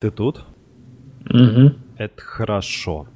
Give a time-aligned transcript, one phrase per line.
[0.00, 0.46] Ты тут?
[1.28, 1.72] Угу.
[1.98, 3.06] Это хорошо.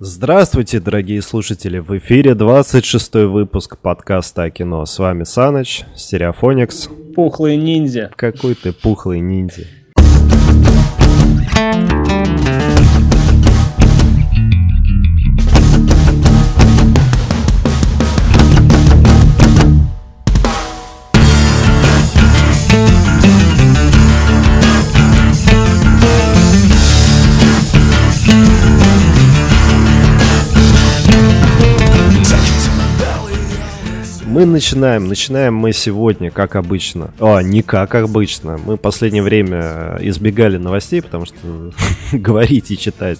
[0.00, 1.78] Здравствуйте, дорогие слушатели!
[1.78, 4.84] В эфире 26 выпуск подкаста о кино.
[4.86, 6.88] С вами Саныч, Стереофоникс.
[7.14, 8.10] Пухлый ниндзя.
[8.16, 9.66] Какой ты пухлый ниндзя.
[34.38, 35.08] Мы начинаем.
[35.08, 37.10] Начинаем мы сегодня, как обычно.
[37.18, 38.56] А, не как обычно.
[38.56, 41.72] Мы последнее время избегали новостей, потому что
[42.12, 43.18] говорить и читать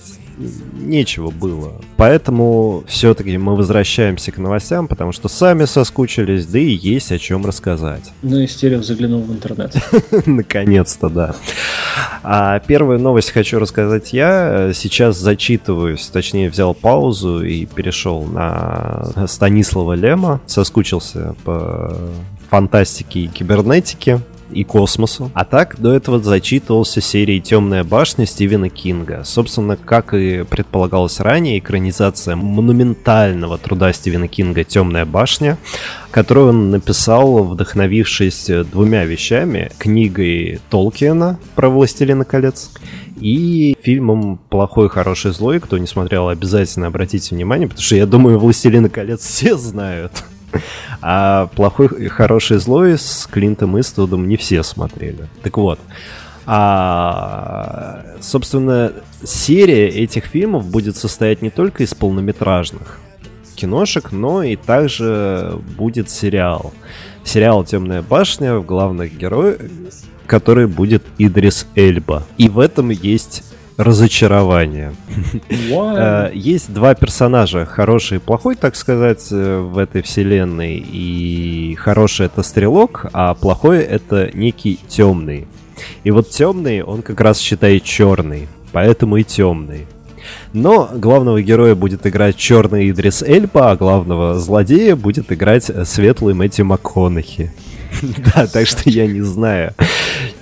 [0.75, 1.73] нечего было.
[1.97, 7.45] Поэтому все-таки мы возвращаемся к новостям, потому что сами соскучились, да и есть о чем
[7.45, 8.13] рассказать.
[8.23, 9.75] Ну и Стерео заглянул в интернет.
[10.27, 11.35] Наконец-то, да.
[12.23, 14.73] А первую новость хочу рассказать я.
[14.75, 20.41] Сейчас зачитываюсь, точнее взял паузу и перешел на Станислава Лема.
[20.47, 21.97] Соскучился по
[22.51, 24.21] фантастике и кибернетике
[24.51, 25.31] и космосу.
[25.35, 29.23] А так, до этого зачитывался серией «Темная башня» Стивена Кинга.
[29.25, 35.59] Собственно, как и предполагалось ранее, экранизация монументального труда Стивена Кинга «Темная башня»,
[36.11, 39.71] которую он написал, вдохновившись двумя вещами.
[39.79, 42.71] Книгой Толкиена про «Властелина колец»
[43.21, 45.61] и фильмом «Плохой, хороший, злой».
[45.61, 50.13] Кто не смотрел, обязательно обратите внимание, потому что я думаю, «Властелина колец» все знают.
[51.01, 55.29] А плохой, хороший, злой с Клинтом Иствудом не все смотрели.
[55.43, 55.81] Так вот,
[56.47, 58.93] а, собственно,
[59.23, 62.99] серия этих фильмов будет состоять не только из полнометражных
[63.55, 66.73] киношек, но и также будет сериал.
[67.25, 69.59] Сериал «Темная башня» в главных героях,
[70.27, 72.23] который будет Идрис Эльба.
[72.39, 73.45] И в этом есть
[73.79, 74.93] разочарование.
[75.51, 80.77] Э, есть два персонажа, хороший и плохой, так сказать, э, в этой вселенной.
[80.77, 85.47] И хороший это стрелок, а плохой это некий темный.
[86.03, 89.87] И вот темный, он как раз считает черный, поэтому и темный.
[90.53, 96.67] Но главного героя будет играть черный Идрис Эльба, а главного злодея будет играть светлый Мэтью
[96.67, 97.53] МакКонахи.
[98.35, 99.75] Да, так что я не знаю,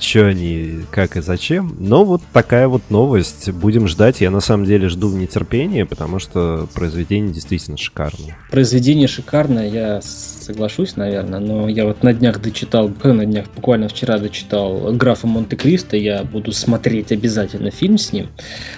[0.01, 1.77] что они, как и зачем.
[1.79, 3.51] Но вот такая вот новость.
[3.51, 4.21] Будем ждать.
[4.21, 8.37] Я на самом деле жду в нетерпении, потому что произведение действительно шикарное.
[8.51, 10.01] Произведение шикарное, я
[10.47, 15.97] соглашусь, наверное, но я вот на днях дочитал, на днях, буквально вчера дочитал «Графа Монте-Кристо»,
[15.97, 18.29] я буду смотреть обязательно фильм с ним.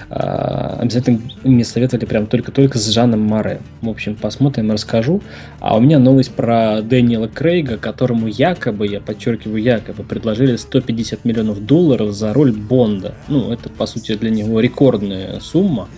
[0.09, 3.61] А, обязательно мне советовали прям только-только с Жаном Море.
[3.83, 5.21] В общем, посмотрим, расскажу.
[5.61, 11.65] А у меня новость про Дэниела Крейга, которому якобы, я подчеркиваю, якобы предложили 150 миллионов
[11.65, 13.15] долларов за роль Бонда.
[13.29, 15.89] Ну, это, по сути, для него рекордная сумма.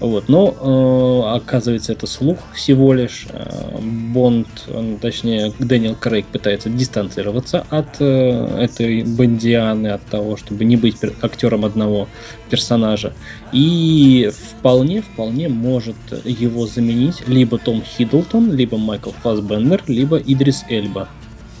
[0.00, 0.28] Вот.
[0.28, 3.26] Но э, оказывается, это слух всего лишь.
[3.30, 10.64] Э, Бонд, он, точнее, Дэниел Крейг пытается дистанцироваться от э, этой Бондианы, от того, чтобы
[10.64, 12.08] не быть актером одного
[12.50, 13.12] персонажа.
[13.52, 21.08] И вполне, вполне может его заменить либо Том Хиддлтон, либо Майкл Фассбендер, либо Идрис Эльба.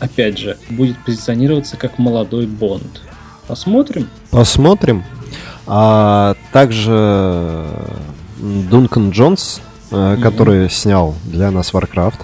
[0.00, 3.00] Опять же, будет позиционироваться как молодой Бонд.
[3.46, 4.08] Посмотрим.
[4.30, 5.04] Посмотрим.
[5.66, 7.64] А также
[8.38, 9.60] Дункан Джонс,
[9.90, 10.20] mm-hmm.
[10.20, 12.20] который снял для нас Warcraft,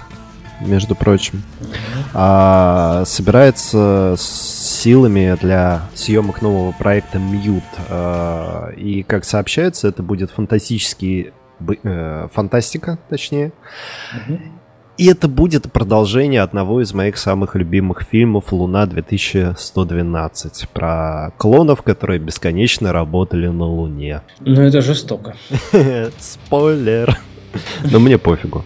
[0.60, 2.04] между прочим, mm-hmm.
[2.12, 7.64] а, собирается с силами для съемок нового проекта Мьют.
[7.88, 11.32] А, и, как сообщается, это будет фантастический
[11.82, 13.52] э, фантастика, точнее.
[14.14, 14.59] Mm-hmm.
[15.00, 22.18] И это будет продолжение одного из моих самых любимых фильмов «Луна 2112» про клонов, которые
[22.18, 24.20] бесконечно работали на Луне.
[24.40, 25.36] Ну, это жестоко.
[26.18, 27.18] Спойлер.
[27.90, 28.62] Но мне пофигу.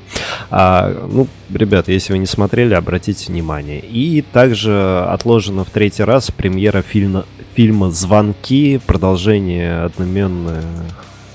[0.50, 3.78] А, ну, ребят, если вы не смотрели, обратите внимание.
[3.78, 10.64] И также отложена в третий раз премьера фильма, фильма «Звонки», продолжение одноименных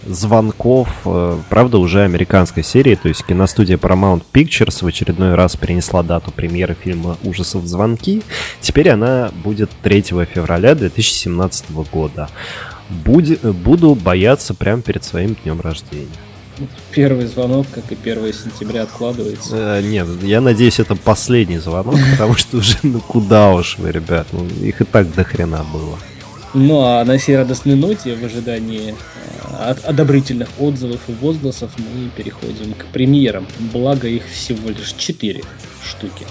[0.05, 6.03] звонков, э, правда, уже американской серии, то есть киностудия Paramount Pictures в очередной раз перенесла
[6.03, 8.23] дату премьеры фильма ужасов «Звонки».
[8.61, 12.29] Теперь она будет 3 февраля 2017 года.
[12.89, 16.07] Буди, буду бояться прямо перед своим днем рождения.
[16.91, 19.79] Первый звонок, как и 1 сентября, откладывается.
[19.79, 24.27] Э, нет, я надеюсь, это последний звонок, потому что уже, ну куда уж вы, ребят,
[24.31, 25.97] ну их и так до хрена было.
[26.53, 28.95] Ну а на сей радостной ноте, в ожидании
[29.59, 33.47] э, одобрительных отзывов и возгласов, мы переходим к премьерам.
[33.71, 35.43] Благо их всего лишь 4
[35.83, 36.25] штуки.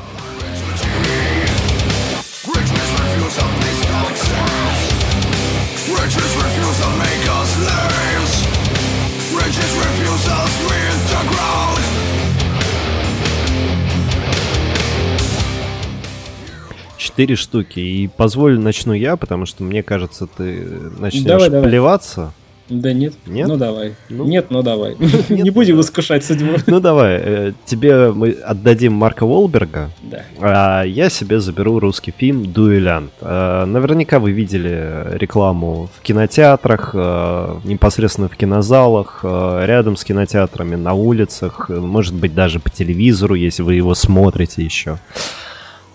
[17.18, 17.80] Четыре штуки.
[17.80, 20.64] И позволь начну я, потому что мне кажется, ты
[21.00, 21.68] начнешь Давай, давай.
[21.68, 22.32] плеваться.
[22.68, 23.14] Да нет.
[23.26, 23.48] Нет?
[23.48, 23.94] Ну давай.
[24.08, 24.24] Ну.
[24.24, 24.94] Нет, ну давай.
[25.00, 25.84] Нет, Не ну будем давай.
[25.86, 26.52] искушать судьбу.
[26.66, 30.22] Ну давай, э, тебе мы отдадим Марка Уолберга, Да.
[30.40, 33.10] а я себе заберу русский фильм «Дуэлянт».
[33.22, 40.76] Э, Наверняка вы видели рекламу в кинотеатрах, э, непосредственно в кинозалах, э, рядом с кинотеатрами,
[40.76, 44.98] на улицах, может быть, даже по телевизору, если вы его смотрите еще.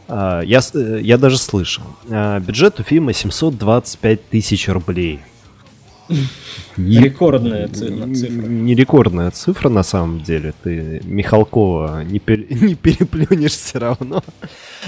[0.07, 1.83] А, Я, э, я даже слышал.
[2.09, 5.19] А, Бюджет у фильма 725 тысяч рублей.
[6.75, 8.47] Не- Рекордная ци- цифра.
[8.47, 10.53] Не рекордная цифра на самом деле.
[10.63, 14.21] Ты Михалкова не, пер- не переплюнешь все равно.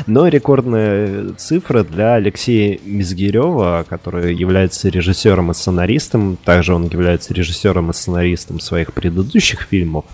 [0.08, 6.38] Но рекордная цифра для Алексея Мизгирева, который является режиссером и сценаристом.
[6.44, 10.06] Также он является режиссером и сценаристом своих предыдущих фильмов.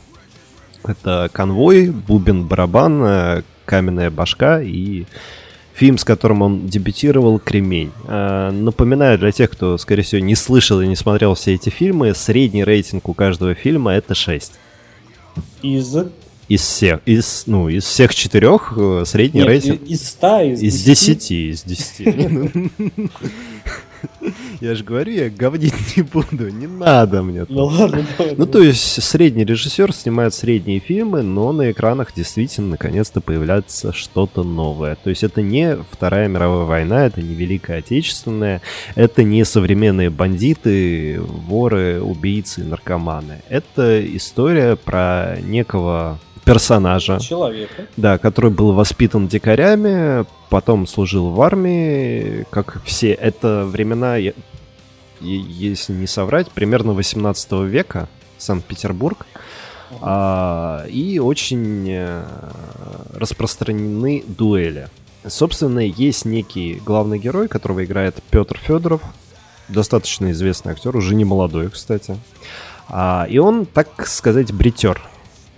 [0.84, 5.06] Это «Конвой», «Бубен барабан», э, «Каменная башка» и
[5.74, 7.92] фильм, с которым он дебютировал «Кремень».
[8.08, 12.14] Э, Напоминаю для тех, кто, скорее всего, не слышал и не смотрел все эти фильмы,
[12.14, 14.54] средний рейтинг у каждого фильма— это 6.
[15.62, 15.96] Из...
[16.48, 19.84] Из всех, из, ну, из всех четырех э, средний Нет, рейтинг...
[19.84, 22.72] из 100, из, Из 10, из 10.
[24.62, 27.46] Я же говорю, я говнить не буду, не надо мне.
[27.50, 28.36] Ну ладно, давай.
[28.38, 34.44] Ну, то есть, средний режиссер снимает средние фильмы, но на экранах действительно наконец-то появляется что-то
[34.44, 34.96] новое.
[34.96, 38.62] То есть, это не Вторая мировая война, это не Великая Отечественная,
[38.96, 43.42] это не современные бандиты, воры, убийцы, наркоманы.
[43.50, 47.88] Это история про некого персонажа, Человека.
[47.98, 53.12] да, который был воспитан дикарями, потом служил в армии, как все.
[53.14, 54.18] Это времена,
[55.20, 58.08] если не соврать, примерно 18 века,
[58.38, 59.26] Санкт-Петербург.
[60.00, 62.24] А, и очень э,
[63.14, 64.88] распространены дуэли.
[65.28, 69.02] Собственно, есть некий главный герой, которого играет Петр Федоров,
[69.68, 72.18] достаточно известный актер, уже не молодой, кстати.
[72.88, 75.02] А, и он, так сказать, бритер.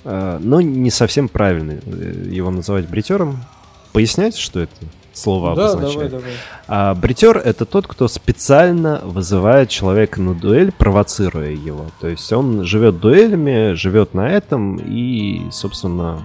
[0.04, 3.44] Э, но не совсем правильно э, его называть бритером.
[3.92, 4.74] Пояснять, что это
[5.14, 6.10] слово Да, обозначает?
[6.10, 6.34] давай, давай.
[6.68, 11.86] А бритер это тот, кто специально вызывает человека на дуэль, провоцируя его.
[12.02, 16.24] То есть он живет дуэлями, живет на этом и, собственно,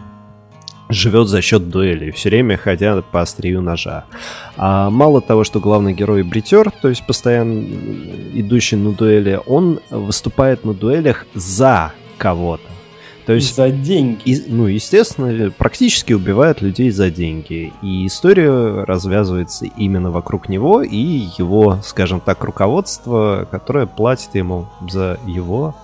[0.88, 4.04] живет за счет дуэли, все время ходя по острию ножа.
[4.56, 7.60] А мало того, что главный герой бритер, то есть постоянно
[8.32, 12.77] идущий на дуэли, он выступает на дуэлях за кого-то.
[13.28, 14.22] То есть За деньги.
[14.24, 17.74] и, ну, естественно, практически убивает людей за деньги.
[17.82, 25.20] И история развязывается именно вокруг него и его, скажем так, руководство, которое платит ему за
[25.26, 25.74] его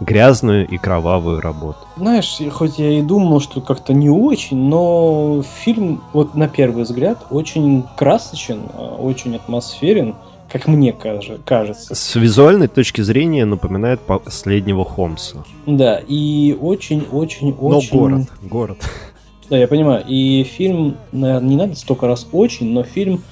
[0.00, 1.80] грязную и кровавую работу.
[1.98, 7.18] Знаешь, хоть я и думал, что как-то не очень, но фильм, вот на первый взгляд,
[7.28, 10.14] очень красочен, а, очень атмосферен,
[10.54, 11.96] как мне каже- кажется.
[11.96, 15.42] С визуальной точки зрения напоминает последнего Холмса.
[15.66, 17.56] Да, и очень-очень-очень...
[17.58, 18.78] Но город, город.
[19.50, 20.04] Да, я понимаю.
[20.06, 23.24] И фильм, наверное, не надо столько раз очень, но фильм,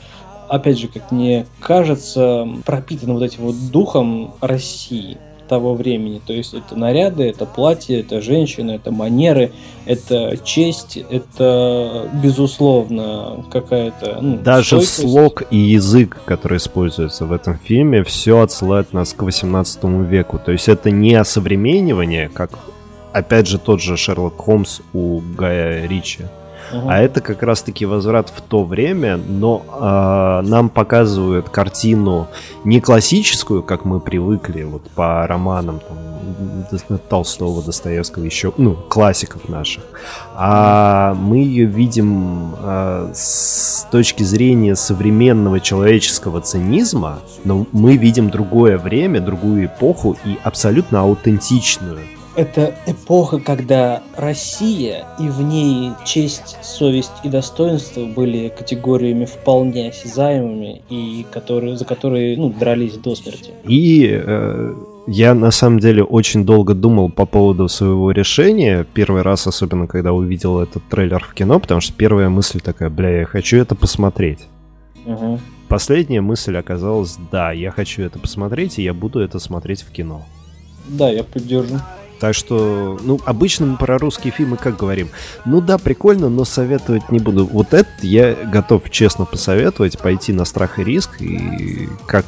[0.48, 5.16] опять же, как мне кажется, пропитан вот этим вот духом России
[5.52, 6.18] того времени.
[6.26, 9.52] То есть это наряды, это платье, это женщины, это манеры,
[9.84, 14.18] это честь, это, безусловно, какая-то...
[14.22, 15.00] ну, Даже стойкость.
[15.00, 20.40] слог и язык, который используется в этом фильме, все отсылает нас к 18 веку.
[20.42, 22.52] То есть это не осовременивание, как,
[23.12, 26.20] опять же, тот же Шерлок Холмс у Гая Ричи.
[26.72, 32.28] А это как раз-таки возврат в то время, но а, нам показывают картину
[32.64, 35.98] не классическую, как мы привыкли, вот по романам там,
[37.08, 39.84] Толстого, Достоевского, еще, ну, классиков наших.
[40.34, 48.78] А мы ее видим а, с точки зрения современного человеческого цинизма, но мы видим другое
[48.78, 51.98] время, другую эпоху и абсолютно аутентичную.
[52.34, 60.82] Это эпоха, когда Россия и в ней честь, совесть и достоинство были категориями вполне осязаемыми
[60.88, 63.50] и которые, за которые ну, дрались до смерти.
[63.64, 64.74] И э,
[65.06, 68.86] я на самом деле очень долго думал по поводу своего решения.
[68.94, 73.20] Первый раз, особенно когда увидел этот трейлер в кино, потому что первая мысль такая, бля,
[73.20, 74.40] я хочу это посмотреть.
[75.04, 75.38] Мгм.
[75.68, 80.22] Последняя мысль оказалась, да, я хочу это посмотреть, и я буду это смотреть в кино.
[80.88, 81.78] Да, я поддержу.
[82.22, 85.08] Так что, ну, обычно мы про русские фильмы как говорим?
[85.44, 87.46] Ну да, прикольно, но советовать не буду.
[87.46, 92.24] Вот это я готов честно посоветовать, пойти на страх и риск, и как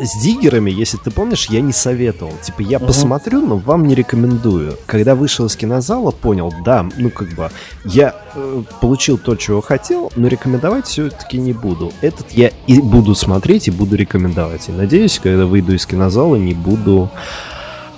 [0.00, 2.32] С диггерами, если ты помнишь, я не советовал.
[2.42, 2.86] Типа, я угу.
[2.86, 4.76] посмотрю, но вам не рекомендую.
[4.86, 7.52] Когда вышел из кинозала, понял, да, ну как бы,
[7.84, 11.92] я э, получил то, чего хотел, но рекомендовать все-таки не буду.
[12.00, 14.68] Этот я и буду смотреть, и буду рекомендовать.
[14.68, 17.12] И надеюсь, когда выйду из кинозала, не буду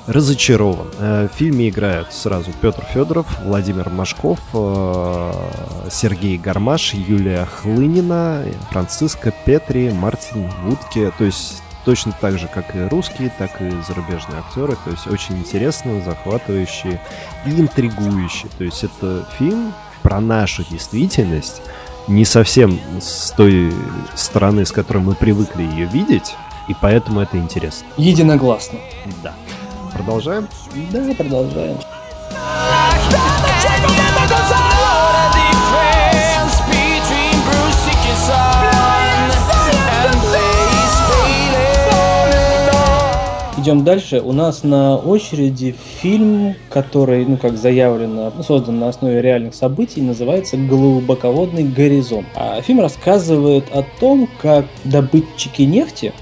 [0.06, 0.88] разочарован.
[0.98, 5.32] Э, в фильме играют сразу Петр Федоров, Владимир Машков, э,
[5.90, 11.12] Сергей Гармаш, Юлия Хлынина, Франциска Петри, Мартин Вудке.
[11.18, 14.76] То есть точно так же, как и русские, так и зарубежные актеры.
[14.84, 17.00] То есть очень интересно, захватывающие
[17.46, 18.50] и интригующие.
[18.58, 19.72] То есть это фильм
[20.02, 21.62] про нашу действительность,
[22.06, 23.72] не совсем с той
[24.14, 26.34] стороны, с которой мы привыкли ее видеть,
[26.68, 27.86] и поэтому это интересно.
[27.96, 28.78] Единогласно.
[29.22, 29.34] Да.
[29.96, 30.46] Продолжаем?
[30.92, 31.78] Да, продолжаем.
[43.56, 44.20] Идем дальше.
[44.20, 50.58] У нас на очереди фильм, который, ну как заявлено, создан на основе реальных событий, называется
[50.58, 52.26] «Глубоководный горизонт».
[52.36, 56.12] А фильм рассказывает о том, как добытчики нефти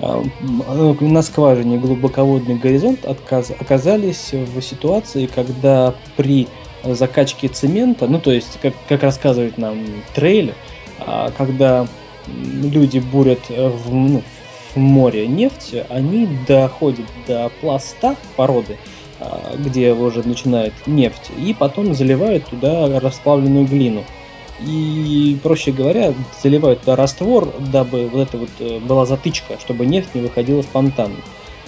[0.00, 6.46] на скважине глубоководный горизонт оказались в ситуации, когда при
[6.84, 9.78] закачке цемента, ну то есть, как, как рассказывает нам
[10.14, 10.54] трейлер,
[11.00, 11.86] а, когда
[12.26, 14.22] люди бурят в, ну,
[14.74, 18.76] в море нефть, они доходят до пласта породы,
[19.20, 24.04] а, где уже начинает нефть, и потом заливают туда расплавленную глину.
[24.60, 30.20] И, проще говоря, заливают раствор, дабы вот это вот э, была затычка, чтобы нефть не
[30.20, 31.16] выходила спонтанно.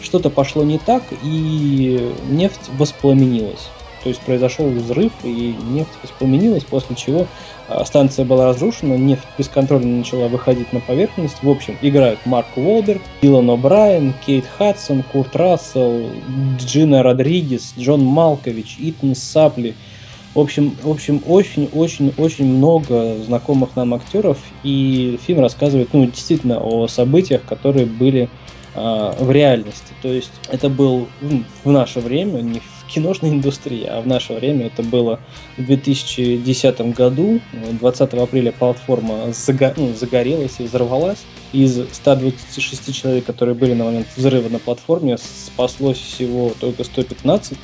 [0.02, 3.68] Что-то пошло не так, и нефть воспламенилась.
[4.02, 7.26] То есть произошел взрыв, и нефть воспламенилась, после чего
[7.68, 11.42] э, станция была разрушена, нефть бесконтрольно начала выходить на поверхность.
[11.42, 16.10] В общем, играют Марк Уолберг, Дилан О'Брайен, Кейт Хадсон, Курт Рассел,
[16.58, 19.76] Джина Родригес, Джон Малкович, Итан Сапли–
[20.34, 26.86] в общем, в общем, очень-очень-очень много знакомых нам актеров, и фильм рассказывает, ну, действительно, о
[26.86, 28.28] событиях, которые были
[28.74, 29.92] э, в реальности.
[30.02, 34.34] То есть это был ну, в наше время, не в киношной индустрии, а в наше
[34.34, 35.18] время это было
[35.56, 37.40] в 2010 году,
[37.80, 41.18] 20 апреля платформа заго ну, загорелась и взорвалась.
[41.52, 47.58] Из 126 человек, которые были на момент взрыва на платформе, спаслось всего только 115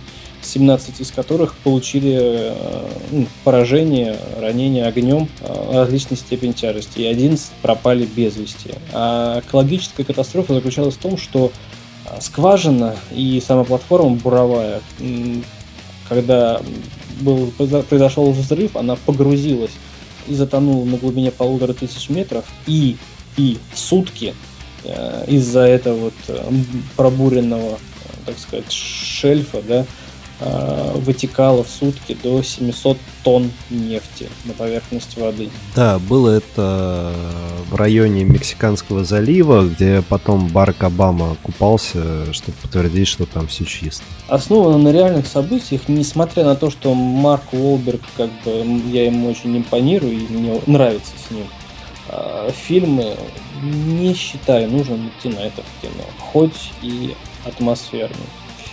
[0.47, 7.51] 17 из которых получили э, ну, поражение, ранение огнем э, различной степени тяжести, и 11
[7.63, 8.71] пропали без вести.
[8.93, 11.51] А экологическая катастрофа заключалась в том, что
[12.05, 14.81] э, скважина и сама платформа буровая,
[16.09, 16.61] когда
[17.21, 17.53] был,
[17.89, 19.73] произошел взрыв, она погрузилась
[20.29, 22.97] и затонула на глубине полутора тысяч метров, и,
[23.37, 24.35] и сутки
[25.27, 26.41] из-за этого вот
[26.97, 27.79] пробуренного,
[28.25, 29.87] так сказать, шельфа, да,
[30.39, 35.49] вытекало в сутки до 700 тонн нефти на поверхность воды.
[35.75, 37.13] Да, было это
[37.71, 44.05] в районе Мексиканского залива, где потом Барак Обама купался, чтобы подтвердить, что там все чисто.
[44.29, 49.57] Основано на реальных событиях, несмотря на то, что Марк Уолберг, как бы, я ему очень
[49.57, 51.47] импонирую и мне нравится с ним.
[52.09, 53.17] А, фильмы
[53.63, 57.15] не считаю нужным идти на это в кино, хоть и
[57.45, 58.27] атмосферный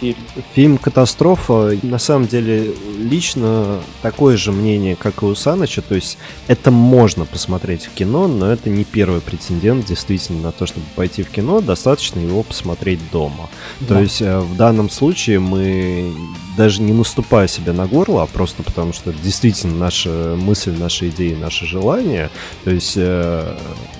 [0.04, 0.18] фильм.
[0.54, 5.82] Фильм «Катастрофа» на самом деле лично такое же мнение, как и у Саныча.
[5.82, 6.18] То есть
[6.48, 11.24] это можно посмотреть в кино, но это не первый претендент действительно на то, чтобы пойти
[11.24, 11.62] в кино.
[11.62, 13.50] Достаточно его посмотреть дома.
[13.80, 13.96] Да.
[13.96, 16.14] То есть э, в данном случае мы
[16.58, 21.38] даже не наступая себе на горло, а просто потому что действительно наша мысль, наша идея,
[21.38, 22.30] наше желание.
[22.64, 23.58] То есть э,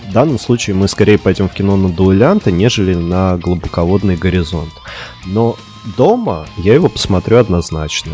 [0.10, 4.74] в данном случае мы скорее пойдем в кино на дуэлянта, нежели на глубоководный горизонт.
[5.26, 5.58] Но
[5.98, 8.14] дома, я его посмотрю однозначно.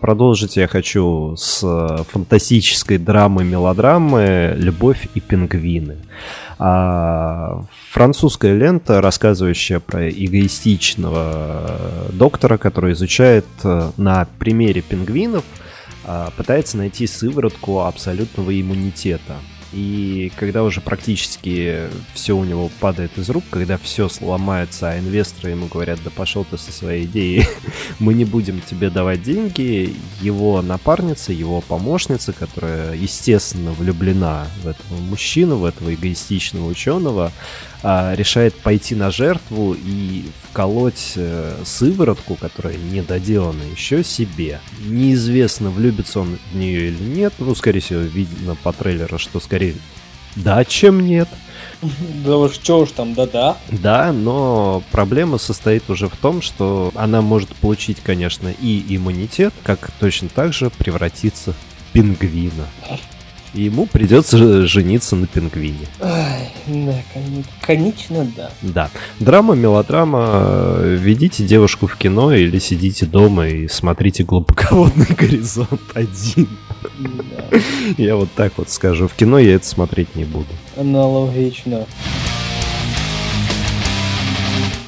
[0.00, 5.98] Продолжить я хочу с э, фантастической драмы-мелодрамы «Любовь и пингвины».
[6.58, 15.44] А, французская лента, рассказывающая про эгоистичного доктора, который изучает э, на примере пингвинов,
[16.06, 19.34] а, пытается найти сыворотку абсолютного иммунитета–
[19.72, 25.50] и когда уже практически все у него падает из рук, когда все сломается, а инвесторы
[25.50, 27.46] ему говорят, да пошел ты со своей идеей,
[27.98, 34.98] мы не будем тебе давать деньги, его напарница, его помощница, которая, естественно, влюблена в этого
[34.98, 37.32] мужчину, в этого эгоистичного ученого,
[37.82, 44.60] а, решает пойти на жертву и вколоть э, сыворотку, которая не доделана еще себе.
[44.84, 47.32] Неизвестно, влюбится он в нее или нет.
[47.38, 49.74] Ну, скорее всего, видно по трейлеру, что скорее
[50.36, 51.28] Да, чем нет?
[52.24, 53.56] Да уж, что уж там, да-да.
[53.70, 59.90] Да, но проблема состоит уже в том, что она может получить, конечно, и иммунитет, как
[59.98, 62.66] точно так же превратиться в пингвина.
[63.52, 65.88] И ему придется жениться на пингвине.
[66.00, 66.94] Ай, да,
[67.60, 68.50] конечно, да.
[68.62, 68.90] Да.
[69.18, 70.78] Драма, мелодрама.
[70.82, 76.48] Ведите девушку в кино или сидите дома и смотрите глубоководный горизонт один.
[77.00, 77.58] Да.
[77.98, 79.08] Я вот так вот скажу.
[79.08, 80.46] В кино я это смотреть не буду.
[80.76, 81.86] Аналогично.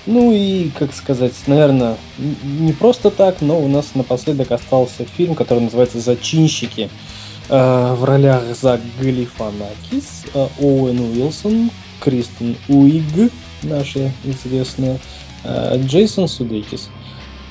[0.07, 5.61] Ну и, как сказать, наверное, не просто так, но у нас напоследок остался фильм, который
[5.61, 6.91] называется «Зачинщики».
[7.55, 13.31] Э, в ролях Зак Галифанакис, э, Оуэн Уилсон, Кристен Уиг,
[13.63, 14.99] наша известная,
[15.45, 16.89] э, Джейсон Судейкис–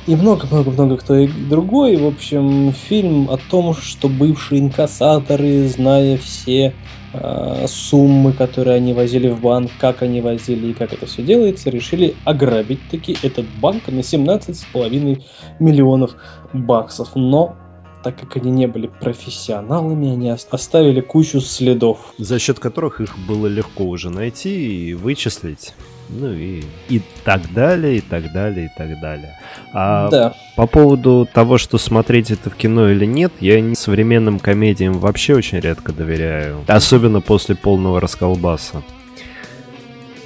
[0.07, 1.95] и много-много-много кто и другой.
[1.97, 6.73] В общем, фильм о том, что бывшие инкассаторы, зная все
[7.13, 11.69] э, суммы, которые они возили в банк, как они возили и как это все делается,
[11.69, 15.21] решили ограбить таки этот банк на 17,5
[15.59, 16.15] миллионов
[16.51, 17.09] баксов.
[17.13, 17.55] Но
[18.03, 22.13] так как они не были профессионалами, они оставили кучу следов.
[22.17, 25.73] За счет которых их было легко уже найти и вычислить
[26.11, 29.39] ну и, и так далее, и так далее, и так далее.
[29.73, 30.33] А да.
[30.55, 35.59] по поводу того, что смотреть это в кино или нет, я современным комедиям вообще очень
[35.59, 36.63] редко доверяю.
[36.67, 38.83] Особенно после полного расколбаса.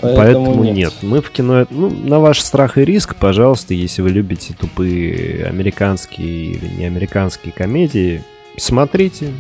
[0.06, 0.76] Поэтому, Поэтому нет.
[0.76, 0.94] нет.
[1.02, 1.66] Мы в кино...
[1.70, 8.24] Ну, на ваш страх и риск, пожалуйста, если вы любите тупые американские или неамериканские комедии,
[8.58, 9.32] смотрите.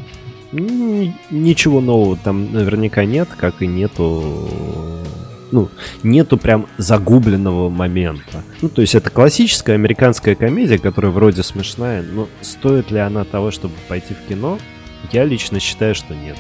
[0.52, 4.50] Ничего нового там наверняка нет, как и нету
[5.52, 5.70] ну,
[6.04, 8.44] нету прям загубленного момента.
[8.62, 13.52] Ну, то есть это классическая американская комедия, которая вроде смешная, но стоит ли она того,
[13.52, 14.60] чтобы пойти в кино?
[15.12, 16.38] Я лично считаю, что нет.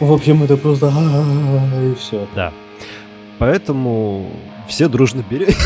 [0.00, 2.26] В общем, это просто и все.
[2.34, 2.52] Да.
[3.38, 4.30] Поэтому
[4.68, 5.24] все дружно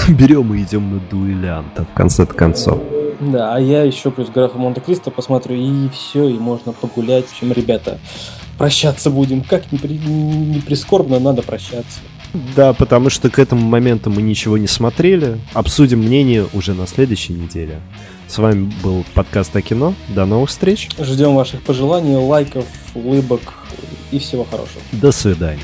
[0.08, 2.80] берем и идем на дуэлянта в конце концов.
[3.20, 7.26] Да, а я еще плюс графа Монте-Кристо посмотрю, и все, и можно погулять.
[7.26, 7.98] В общем, ребята,
[8.58, 9.42] прощаться будем.
[9.42, 9.94] Как ни, при...
[9.94, 12.00] ни прискорбно, надо прощаться.
[12.56, 15.38] Да, потому что к этому моменту мы ничего не смотрели.
[15.52, 17.80] Обсудим мнение уже на следующей неделе.
[18.26, 19.94] С вами был подкаст о кино.
[20.08, 20.88] До новых встреч.
[20.98, 23.40] Ждем ваших пожеланий, лайков, улыбок
[24.10, 24.80] и всего хорошего.
[24.92, 25.60] До свидания.